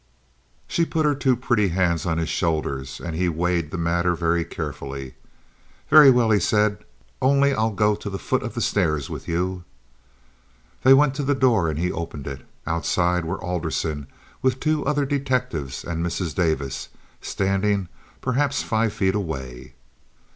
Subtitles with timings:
[0.67, 4.43] She put her two pretty hands on his shoulders, and he weighed the matter very
[4.43, 5.13] carefully.
[5.91, 6.83] "Very well," he said,
[7.21, 9.63] "only I'll go to the foot of the stairs with you."
[10.81, 12.41] They went to the door and he opened it.
[12.65, 14.07] Outside were Alderson
[14.41, 16.33] with two other detectives and Mrs.
[16.33, 16.89] Davis,
[17.21, 17.87] standing
[18.21, 19.75] perhaps five feet away.